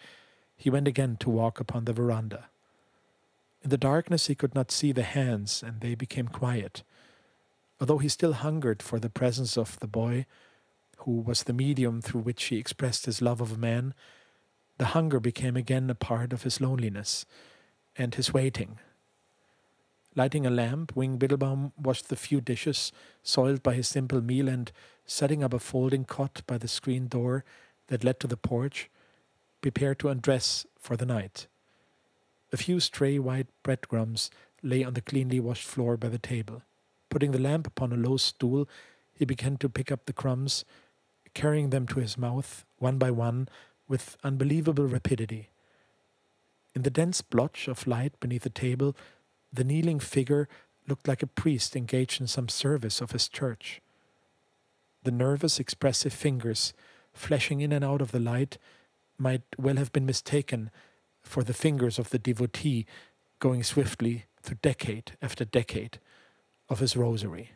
he 0.56 0.70
went 0.70 0.86
again 0.86 1.16
to 1.16 1.28
walk 1.28 1.58
upon 1.58 1.86
the 1.86 1.92
veranda. 1.92 2.50
In 3.64 3.70
the 3.70 3.76
darkness, 3.76 4.28
he 4.28 4.36
could 4.36 4.54
not 4.54 4.70
see 4.70 4.92
the 4.92 5.02
hands, 5.02 5.60
and 5.60 5.80
they 5.80 5.96
became 5.96 6.28
quiet. 6.28 6.84
Although 7.80 7.98
he 7.98 8.08
still 8.08 8.34
hungered 8.34 8.80
for 8.80 9.00
the 9.00 9.10
presence 9.10 9.58
of 9.58 9.76
the 9.80 9.88
boy, 9.88 10.24
who 11.06 11.20
was 11.20 11.44
the 11.44 11.52
medium 11.52 12.02
through 12.02 12.20
which 12.20 12.46
he 12.46 12.56
expressed 12.56 13.06
his 13.06 13.22
love 13.22 13.40
of 13.40 13.56
man, 13.56 13.94
the 14.76 14.86
hunger 14.86 15.20
became 15.20 15.56
again 15.56 15.88
a 15.88 15.94
part 15.94 16.32
of 16.32 16.42
his 16.42 16.60
loneliness 16.60 17.24
and 17.96 18.16
his 18.16 18.34
waiting. 18.34 18.80
Lighting 20.16 20.44
a 20.44 20.50
lamp, 20.50 20.96
Wing 20.96 21.16
Biddlebaum 21.16 21.72
washed 21.78 22.08
the 22.08 22.16
few 22.16 22.40
dishes 22.40 22.90
soiled 23.22 23.62
by 23.62 23.74
his 23.74 23.86
simple 23.86 24.20
meal 24.20 24.48
and, 24.48 24.72
setting 25.06 25.44
up 25.44 25.54
a 25.54 25.60
folding 25.60 26.04
cot 26.04 26.42
by 26.44 26.58
the 26.58 26.66
screen 26.66 27.06
door 27.06 27.44
that 27.86 28.02
led 28.02 28.18
to 28.18 28.26
the 28.26 28.36
porch, 28.36 28.90
prepared 29.62 30.00
to 30.00 30.08
undress 30.08 30.66
for 30.76 30.96
the 30.96 31.06
night. 31.06 31.46
A 32.52 32.56
few 32.56 32.80
stray 32.80 33.20
white 33.20 33.46
breadcrumbs 33.62 34.28
lay 34.60 34.82
on 34.82 34.94
the 34.94 35.00
cleanly 35.00 35.38
washed 35.38 35.68
floor 35.68 35.96
by 35.96 36.08
the 36.08 36.18
table. 36.18 36.62
Putting 37.10 37.30
the 37.30 37.38
lamp 37.38 37.68
upon 37.68 37.92
a 37.92 37.96
low 37.96 38.16
stool, 38.16 38.68
he 39.14 39.24
began 39.24 39.56
to 39.58 39.68
pick 39.68 39.92
up 39.92 40.06
the 40.06 40.12
crumbs, 40.12 40.64
carrying 41.36 41.68
them 41.68 41.86
to 41.86 42.00
his 42.00 42.16
mouth, 42.16 42.64
one 42.78 42.96
by 42.96 43.10
one, 43.10 43.46
with 43.86 44.16
unbelievable 44.24 44.86
rapidity. 44.86 45.50
In 46.74 46.80
the 46.80 46.90
dense 46.90 47.20
blotch 47.20 47.68
of 47.68 47.86
light 47.86 48.18
beneath 48.20 48.44
the 48.44 48.48
table, 48.48 48.96
the 49.52 49.62
kneeling 49.62 50.00
figure 50.00 50.48
looked 50.88 51.06
like 51.06 51.22
a 51.22 51.26
priest 51.26 51.76
engaged 51.76 52.22
in 52.22 52.26
some 52.26 52.48
service 52.48 53.02
of 53.02 53.12
his 53.12 53.28
church. 53.28 53.82
The 55.04 55.10
nervous, 55.10 55.60
expressive 55.60 56.14
fingers, 56.14 56.72
flashing 57.12 57.60
in 57.60 57.70
and 57.70 57.84
out 57.84 58.00
of 58.00 58.12
the 58.12 58.18
light, 58.18 58.56
might 59.18 59.42
well 59.58 59.76
have 59.76 59.92
been 59.92 60.06
mistaken 60.06 60.70
for 61.20 61.42
the 61.42 61.52
fingers 61.52 61.98
of 61.98 62.08
the 62.08 62.18
devotee 62.18 62.86
going 63.40 63.62
swiftly 63.62 64.24
through 64.40 64.58
decade 64.62 65.12
after 65.20 65.44
decade 65.44 65.98
of 66.70 66.78
his 66.78 66.96
rosary. 66.96 67.50